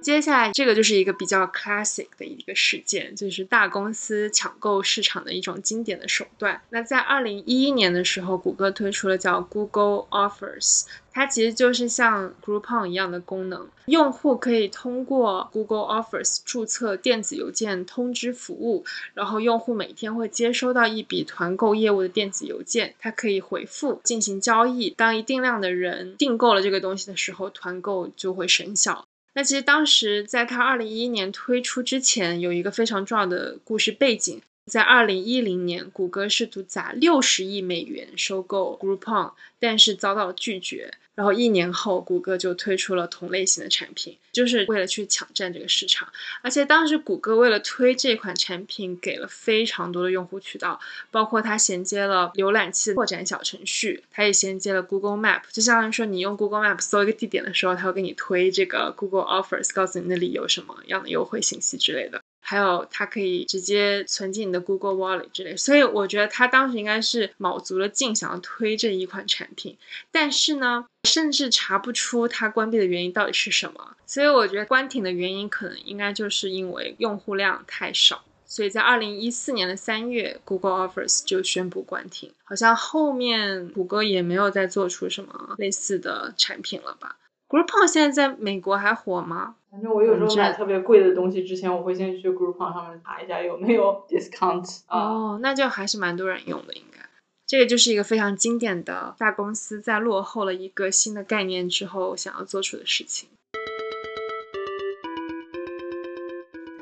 [0.02, 6.62] 接下来这个就是一个比较 classic 的一个事件，就是大公司抢购市场的一种经典的手段。
[6.70, 18.84] 那在二零一一年的时候，谷歌推出了叫 Google Offers，它其实就是像 Groupon 一样的功能，用户可以通过 Google Offers 注册电子邮件通知服务，
[19.14, 24.90] 然后用户每天会接收到一笔团购业务的电子邮件，它可以回复进行交易。
[24.90, 29.06] 当一定量的人订购了这个东西的时候，团购就会生效。
[29.34, 34.42] 那其实当时在它二零一一年推出之前，有一个非常重要的故事背景。
[34.66, 40.94] 在二零一零年，谷歌试图砸六十亿美元收购 Groupon，但是遭到拒绝。
[41.14, 46.08] 然后一年后，谷歌就推出了同类型的产品，就是为了去抢占这个市场。
[46.42, 50.80] 而且当时谷歌为了推这款产品，给了非常多的用户渠道，
[51.12, 62.22] 包括它衔接了浏览器扩展小程序，它也衔接了 Google Map，就相当于说你用 Google Map 搜一个地点的时候，它会给你推这个 Google Offers，告诉你那里有什么样的优惠信息之类的。
[62.52, 69.78] 还有，它可以直接存进你的 Google Wallet 之类，所以我觉得他当时应该是卯足了劲想要推这一款产品，
[70.12, 73.96] 但是呢，甚至查不出它关闭的原因到底是什么。
[74.06, 78.22] 所以我觉得关停的原因可能应该就是因为用户量太少。
[78.46, 87.16] 所以在二零一四年的三月，Google Offers 就宣布关停，好像后面谷歌也没有再做出什么类似的产品了吧
[87.52, 89.56] ？Groupon 现在在美国还火吗？
[89.70, 94.80] 反正我有时候买特别贵的东西之前，我会先去 Groupon 上面查一下有没有 discount。
[94.88, 97.00] 哦，那就还是蛮多人用的，应该。
[97.46, 103.28] 这个就是一个非常经典的大公司在落后了一个新的概念之后想要做出的事情。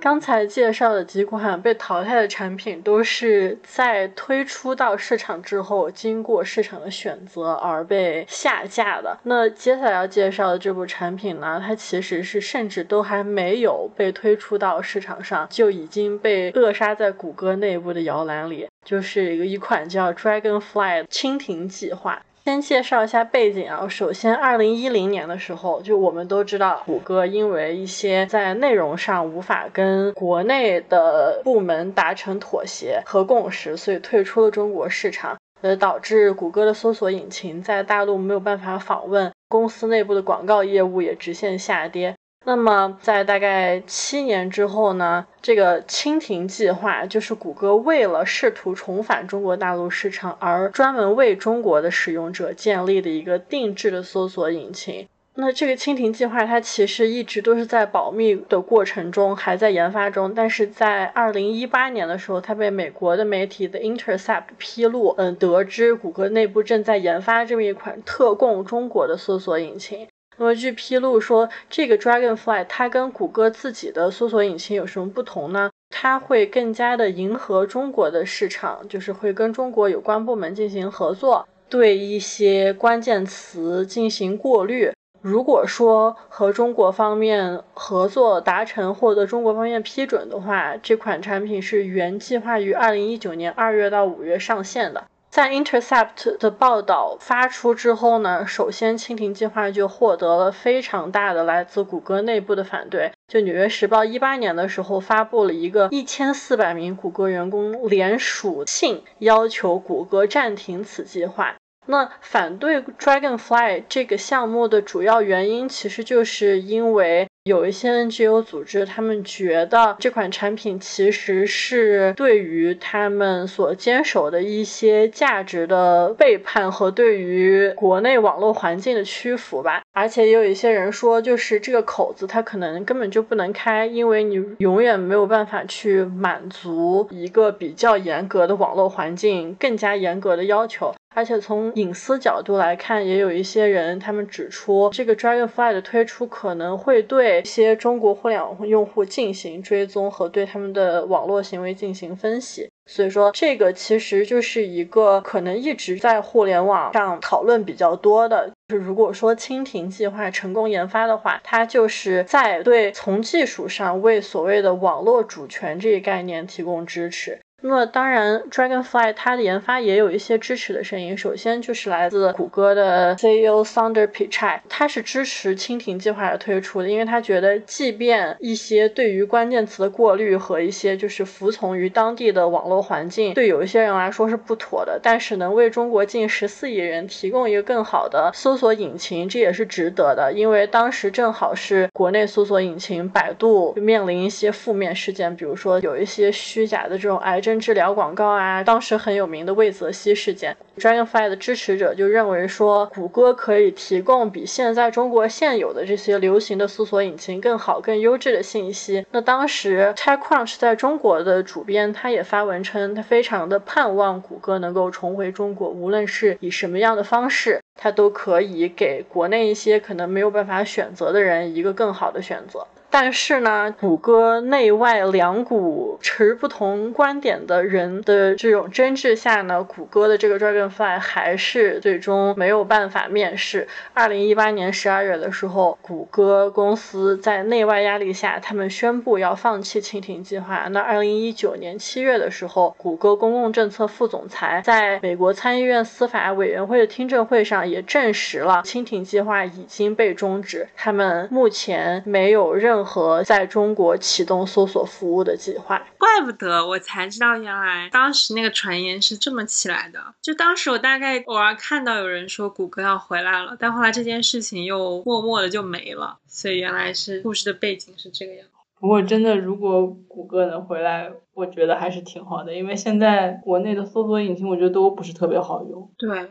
[0.02, 9.18] 刚才介绍的几款被淘汰的产品，都是在推出到市场之后，经过市场的选择而被下架的。
[9.24, 22.22] 那接下来要介绍的这部产品呢，它其实是甚至都还没有被推出到市场上，就已经被扼杀在谷歌内部的摇篮里，就是一个一款叫 Dragonfly 蜻蜓计划。
[22.46, 42.16] 先介绍一下背景啊，首先，二零一零年的时候，就我们都知道，谷歌因为一些在内容上无法跟国内的部门达成妥协和共识，所以退出了中国市场，呃，导致谷歌的搜索引擎在大陆没有办法访问，公司内部的广告业务也直线下跌。
[42.46, 55.08] 那么，在大概七年之后呢，这个蜻蜓计划就是谷歌为了试图重返中国大陆市场而专门为中国的使用者建立的一个定制的搜索引擎。
[55.36, 60.34] 那这个蜻蜓计划它其实一直都是在保密的过程中，还在研发中。
[60.34, 70.08] 但是在二零一八年的时候，它被美国的媒体的 Intercept 披露，嗯，得知谷歌内部正在研发这么一款特供中国的搜索引擎。
[70.42, 75.70] 那么，据披露说，这个 Dragonfly 它跟谷歌自己的搜索引擎有什么不同呢？
[75.90, 84.94] 它会更加的迎合中国的市场，就是会跟中国有关部门进行合作，对一些关键词进行过滤。
[85.22, 95.04] 如果说和中国方面合作达成，获得中国方面批准的话，这款产品是原计划于二零一九年二月到五月上线的。
[95.40, 103.14] 在 Intercept 的报道发出之后呢，首先蜻蜓计划就获得了非常大的来自谷歌内部的反对。
[103.30, 111.56] 就《纽约时报》一八年的时候发布了一个一千四百名谷歌员工联署信，要求谷歌暂停此计划。
[111.86, 129.82] 那反对 Dragonfly 这个项目的主要原因，其实就是因为有一些 NGO 组织，他们觉得这款产品其实是对于他们所坚守的一些价值的背叛和对于国内网络环境的屈服吧。
[129.94, 140.94] 而且也有一些人说，就是这个口子它可能根本就不能开，因为你永远没有办法去满足一个比较严格的网络环境更加严格的要求。
[141.16, 152.70] 而且从隐私角度来看，也有一些人他们指出，这个 Dragonfly 的推出可能会对一些中国互联网用户进行追踪和对他们的网络行为进行分析。
[152.86, 167.40] 所以说，这个其实就是一个可能一直在互联网上讨论比较多的，就是如果说蜻蜓计划成功研发的话，它就是在对从技术上为所谓的网络主权这一概念提供支持。
[167.62, 171.18] 那么当然，Dragonfly 它的研发也有一些支持的声音。
[171.18, 190.32] 首先就是来自谷歌的 CEO Sundar Pichai，他是支持蜻蜓计划的推出的，因为他觉得，即便一些对于关键词的过滤和一些就是服从于当地的网络环境，对有一些人来说是不妥的，但是能为中国近十四亿人提供一个更好的搜索引擎，这也是值得的。
[190.32, 197.49] 因为当时正好是国内搜索引擎百度面临一些负面事件，比如说有一些虚假的这种癌症。
[197.58, 209.06] 治疗广告啊，当时很有名的魏则西事件，Dragonfly 的支持者就认为说，谷歌可以提供比现在中国现有的这些流行的搜索引擎更好、更优质的信息。
[209.12, 222.68] 那当时 TechCrunch 在中国的主编他也发文称，他非常的盼望谷歌能够重回中国，无论是以什么样的方式，他都可以给国内一些可能没有办法选择的人一个更好的选择。
[222.92, 233.68] 但是呢，谷歌内外两股持不同观点的人的这种争执下呢，谷歌的这个 Dragonfly 还是最终没有办法面世。
[233.94, 240.68] 二零一八年十二月的时候，谷歌公司在内外压力下，他们宣布要放弃蜻蜓计划。
[240.72, 252.79] 那二零一九年七月的时候，谷歌公共政策副总裁在美国参议院司法委员会的听证会上也证实了蜻蜓计划已经被终止，他们目前没有任。
[252.80, 260.00] 任何在中国启动搜索服务的计划，怪不得我才知道，原来当时那个传言是这么起来的。
[260.22, 266.20] 就当时我大概偶尔看到有人说谷歌要回来了，但后来这件事情又默默的就没了。
[266.26, 268.48] 所以原来是故事的背景是这个样。
[268.80, 275.92] 不过真的，如果谷歌能回来，我觉得还是挺好的，因为现在国内的搜索引擎我觉得都不是特别好用。
[275.98, 276.30] 对。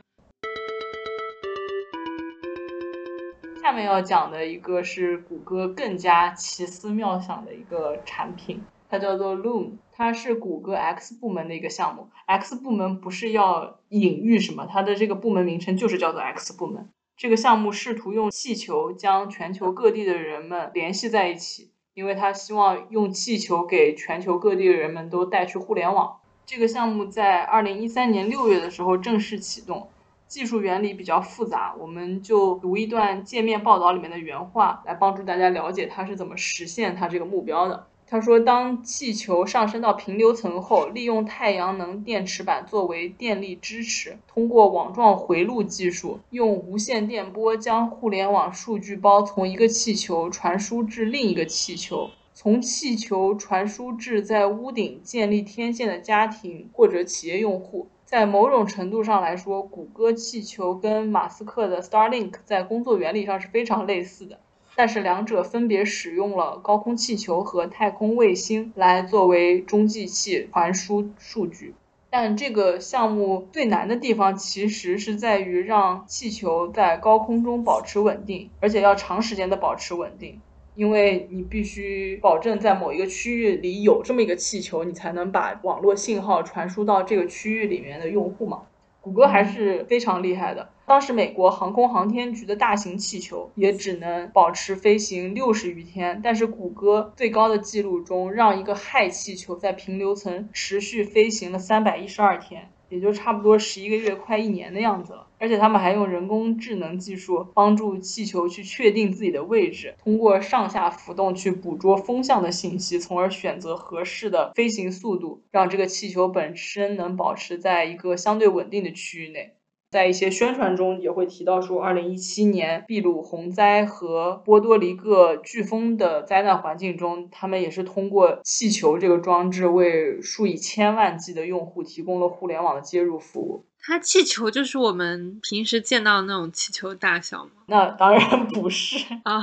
[3.78, 8.60] 面要讲的一个是谷歌更加奇思妙想的一个产品，
[8.90, 12.08] 它叫做 Loom，它是谷歌 X 部门的一个项目。
[12.26, 16.88] X 部门不是要隐喻什么，它的这个部门名称就是叫做 X 部门。
[17.16, 26.16] 这个项目试图用气球将全球各地的人们联系在一起，因为它希望用气球给全球各地的人们都带去互联网。
[26.44, 29.88] 这个项目在二零一三年六月的时候正式启动。
[30.28, 37.86] 技术原理比较复杂，我们就读一段界面报道里面的原话，来帮助大家了解它是怎么实现它这个目标的。
[38.10, 57.88] 他说，当气球上升到平流层后，利用太阳能电池板作为电力支持，通过网状回路技术，用无线电波将互联网数据包从一个气球传输至另一个气球，从气球传输至在屋顶建立天线的家庭或者企业用户。
[58.08, 64.40] 在某种程度上来说，谷歌气球跟马斯克的 Starlink 在工作原理上是非常类似的。
[64.74, 71.74] 但是两者分别使用了高空气球和太空卫星来作为中继器传输数据。
[72.08, 80.40] 但这个项目最难的地方其实是在于让气球在高空中保持稳定，而且要长时间的保持稳定。
[80.78, 88.62] 因为你必须保证在某一个区域里有这么一个气球，你才能把网络信号传输到这个区域里面的用户嘛。
[89.00, 90.70] 谷歌还是非常厉害的。
[90.86, 102.70] 当时美国航空航天局的大型气球也只能保持飞行六十余天，但是谷歌最高的记录中，让一个氦气球在平流层持续飞行了三百一十二天。
[102.88, 105.26] 也就差不多十一个月，快一年的样子了。
[105.40, 119.57] 而且他们还用人工智能技术帮助气球去确定自己的位置，通过上下浮动去捕捉风向的信息，从而选择合适的飞行速度，让这个气球本身能保持在一个相对稳定的区域内。
[119.90, 133.64] 在一些宣传中也会提到说，二零一七年秘鲁洪灾和波多黎各飓风的灾难环境中，他们也是通过气球这个装置为数以千万计的用户提供了互联网的接入服务。
[133.80, 137.52] 它气球就是我们平时见到的那种气球大小吗？
[137.68, 139.40] 那当然不是 啊，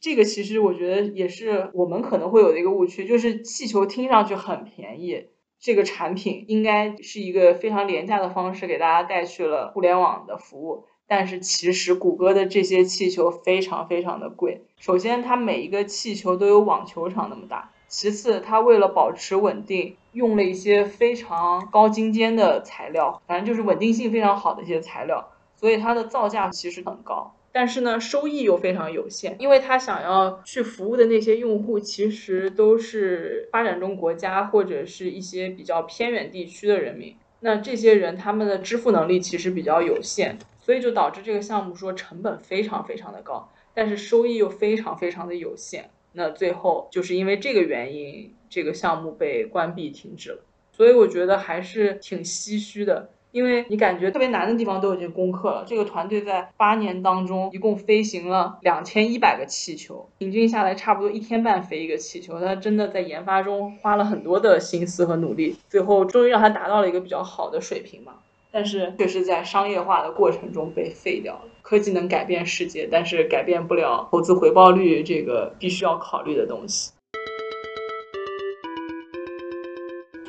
[0.00, 5.26] 这个其实我觉得也是我们可能会有的一个误区，就是气球听上去很便宜。
[5.58, 14.62] 这个产品应该是一个非常廉价的方式给大家带去了互联网的服务，但是其实谷歌的这些气球非常非常的贵。
[14.78, 27.35] 首先，它每一个气球都有网球场那么大；其次，它为了保持稳定，用了一些非常高精尖的材料，反正就是稳定性非常好的一些材料，所以它的造价其实很高。
[27.58, 37.16] 但是呢，收益又非常有限，因为他想要去服务的那些用户，其实都是发展中国家或者是一些比较偏远地区的人民。
[37.40, 45.88] 那这些人他们的支付能力其实比较有限，所以就导致这个项目说成本非常非常的高，但是收益又非常非常的有限。
[46.12, 50.44] 那最后就是因为这个原因，这个项目被关闭停止了。
[50.72, 53.08] 所以我觉得还是挺唏嘘的。
[53.36, 62.40] 因为你感觉特别难的地方都已经攻克了，这个团队在八年当中一共飞行了两千一百个气球，平均下来差不多一天半飞一个气球。
[62.40, 68.14] 他真的在研发中花了很多的心思和努力，最后终于让他达到了一个比较好的水平嘛。
[68.50, 71.42] 但是却是在商业化的过程中被废掉了。
[71.60, 76.90] 科技能改变世界，但是改变不了投资回报率这个必须要考虑的东西。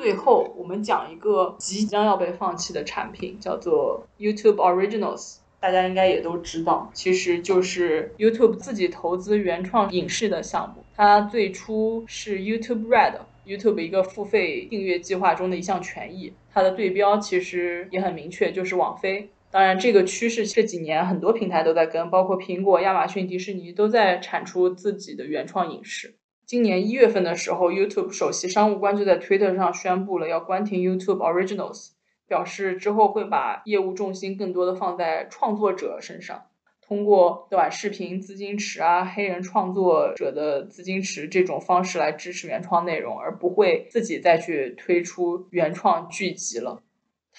[0.08, 5.36] 最后，我们讲一个即将要被放弃的产品，叫做 YouTube Originals。
[5.60, 10.82] 大家应该也都知道，其实就是 YouTube 自己投资原创影视的项目。
[10.96, 16.32] 它最初是 YouTube Red，YouTube 一个付费订阅计划中的一项权益。
[16.50, 19.28] 它的对标其实也很明确，就是网飞。
[19.50, 26.14] 当然，这个趋势这几年很多平台都在跟，包括苹果、亚马逊、迪士尼都在产出自己的原创影视。
[26.48, 31.90] 今年一月份的时候，YouTube 首席商务官就在 Twitter 上宣布了要关停 YouTube Originals，
[32.26, 36.46] 表示之后会把业务重心更多的放在创作者身上，
[36.80, 46.82] 通过短视频资金池啊、黑人创作者的资金池这种方式来支持原创内容，而不会自己再去推出原创剧集了。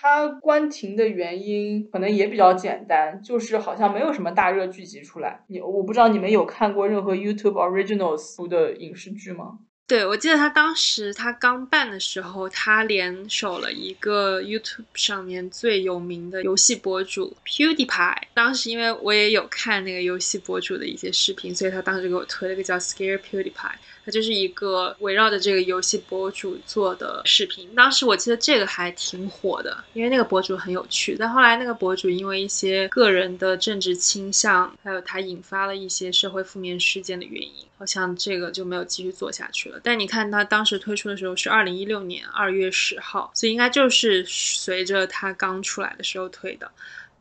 [0.01, 5.43] 它关停的原因可能也比较简单，就是好像没有什么大热剧集出来。
[5.47, 9.59] 你我不知道你们有看过任何 YouTube Originals 出的影视剧吗？
[9.89, 18.17] 对，我记得他当时他刚办的时候，他联手了一个 YouTube 上面最有名的游戏博主 PewDiePie。
[18.35, 23.77] 当时因为我也有看那个游戏博主的一些视频，所以他当时给我推了个叫 Scare PewDiePie。
[24.05, 27.69] 它就是一个围绕着这个游戏博主做的视频。
[27.75, 31.15] 当时我记得这个还挺火的，因为那个博主很有趣。
[31.19, 39.78] 但后来那个博主因为一些个人的政治倾向，还有他引发了一些社会负面事件的原因，好像这个就没有继续做下去了。
[39.83, 46.71] 但你看它当时推出的时候是二零一六年二月十号，所以应该就是随着它刚出来的时候推的。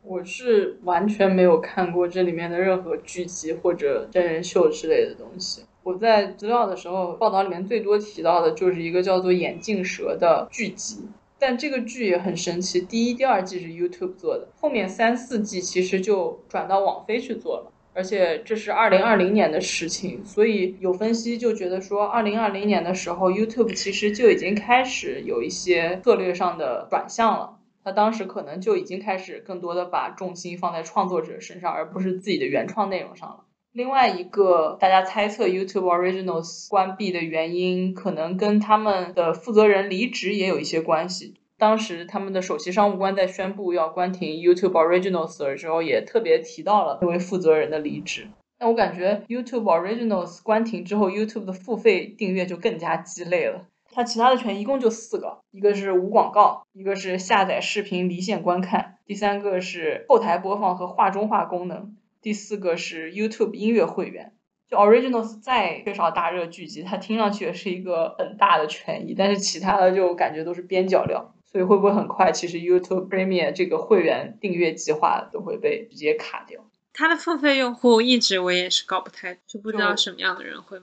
[0.01, 5.63] 我是完全没有看过这里面的任何剧集或者真人秀之类的东西。
[5.83, 11.07] 我在资料的时候，报道里面最多提到的就是一个叫做《眼镜蛇》的剧集，
[11.37, 33.43] 但这个剧也很神奇，第一、第二季是 YouTube 做的，后面三四季其实就转到网飞去做了，而且这是二零二零年的事情，所以有分析就觉得说，二零二零年的时候，YouTube 其实就已经开始有一些策略上的转向了，他当时可能就已经开始更多的把重心放在创作者身上，而不是自己的原创内容上了。
[33.71, 41.35] 另外一个，大家猜测 YouTube Originals 关闭的原因，可能跟他们的负责人离职也有一些关系。
[41.59, 48.29] 当时他们的首席商务官在宣布要关停 YouTube Originals 的时候，也特别提到了那位负责人的离职。
[48.57, 53.65] 但我感觉 YouTube Originals 关停之后，YouTube 的付费订阅就更加鸡肋了。
[53.91, 64.31] 它其他的权益一共就四个，一个是无广告，一个是下载视频离线观看，第三个是后台播放和画中画功能，第四个是 YouTube 音乐会员。
[64.69, 71.33] 就 Originals 再缺少大热剧集，它听上去也是一个很大的权益，但是其他的就感觉都是边角料。
[71.51, 76.61] 所以会不会很快，其实 YouTube Premium 这个会员订阅计划都会被直接卡掉？
[76.93, 80.79] 它的付费用户一直我也是搞不太，就不知道什么样的人会。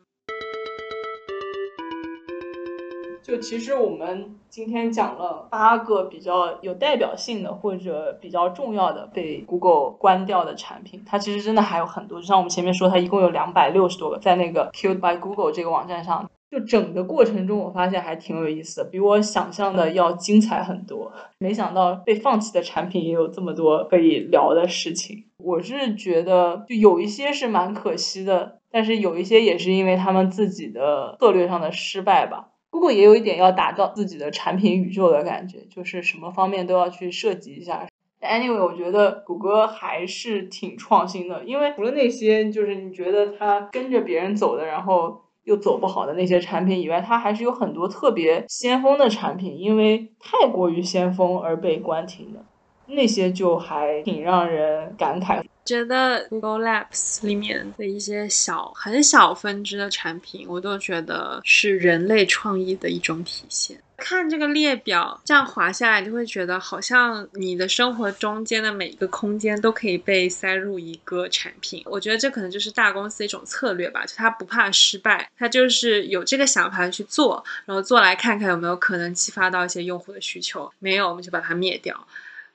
[3.23, 12.21] 就其实我们今天讲了八个比较有代表性的或者比较重要的被 Google 关掉的产品，它其实真的还有很多。
[12.21, 21.13] 就像我们前面说，它一共有两百六十多个，在那个 Killed by Google 这个网站上，就整个过程中我发现还挺有意思的，比我想象的要精彩很多。
[21.39, 25.25] 没想到被放弃的产品也有这么多可以聊的事情。
[25.39, 32.49] 我是觉得就有一些是蛮可惜的，但是有一些也是因为他们自己的策略上的失败吧。
[32.71, 37.87] Google 也有一点要打造自己的产品宇宙的感觉，就是什么方面都要去涉及一下。
[38.21, 52.45] Anyway，我觉得谷歌还是挺创新的，因为除了那些就是你觉得它跟着别人走的，然后又走不好的那些产品以外，它还是有很多特别先锋的产品，因为太过于先锋而被关停的，
[52.87, 55.43] 那些就还挺让人感慨。
[55.65, 63.77] 觉得 Google Labs 里面的一些小很小分支的产品，我都觉得是人类创意的一种体现。
[63.97, 71.83] 看这个列表，这样滑下来，就会觉得好像你的生活中间的每一个空间都可以被塞入一个产品。
[71.87, 82.07] 我觉得这可能就是大公司一种策略吧，就他不怕失败，他就是有这个想法去做，然后做来看看有没有可能激发到一些用户的需求，没有我们就把它灭掉。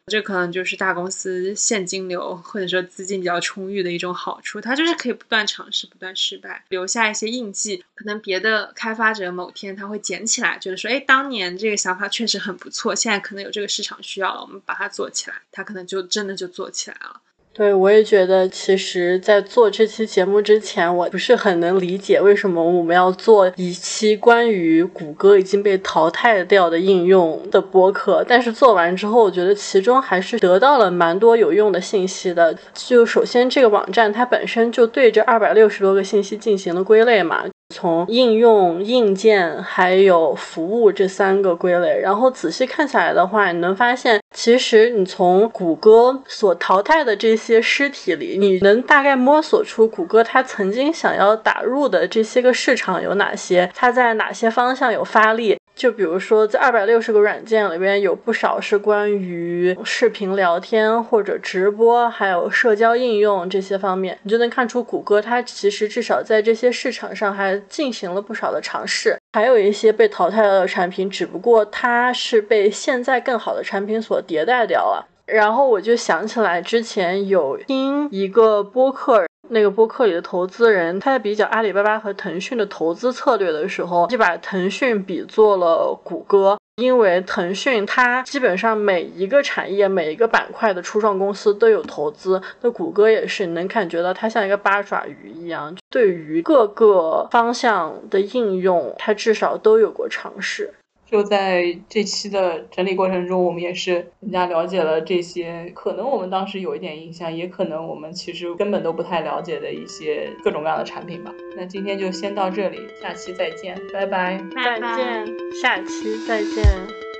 [0.07, 7.83] 这可能就是大公司现金流或者说资金比较充裕的一种好处，它就是可以不断尝试、不断失败，留下一些印记。
[7.95, 17.21] 可能别的开发者某天他会捡起来，觉得说，哎，当年这个想法确实很不错，现在可能有这个市场需要了，我们把它做起来，他可能就真的就做起来了。
[17.53, 28.23] 对，我也觉得，其实，在做这期节目之前，我不是很能理解为什么我们要做一期关于谷歌已经被淘汰掉的应用的播客。
[28.25, 32.57] 但是做完之后，我觉得其中还是得到了蛮多有用的信息的。
[32.73, 37.43] 就首先，这个网站它本身就对这二百六十多个信息进行了归类嘛。
[37.71, 55.57] 从应用、硬件还有服务这三个归类，然后仔细看下来的话，你能发现，其实你从谷歌所淘汰的这些尸体里，你能大概摸索出谷歌它曾经想要打入的这些个市场有哪些，它在哪些方向有发力。
[55.81, 69.17] 就比如说，在二百六十个软件里边，有不少是关于视频聊天或者直播，还有社交应用这些方面，你就能看出谷歌它其实至少在这些市场上还进行了不少的尝试。
[69.33, 75.07] 还有一些被淘汰了的产品，只不过它是被现在更好的产品所迭代掉了。
[75.25, 79.25] 然后我就想起来之前有听一个播客。
[79.53, 100.73] 那个播客里的投资人，他在比较阿里巴巴和腾讯的投资策略的时候，就把腾讯比作了谷歌，因为腾讯它基本上每一个产业、每一个板块的初创公司都有投资，那谷歌也是，能感觉到它像一个八爪鱼一样，对于各个方向的应用，它至少都有过尝试。
[101.11, 111.33] 就在这期的整理过程中，我们也是更加了解了这些可能我们当时有一点印象，也可能我们其实根本都不太了解的一些各种各样的产品吧。
[111.57, 115.27] 那今天就先到这里，下期再见，拜拜，再见，
[115.61, 117.10] 下期再见。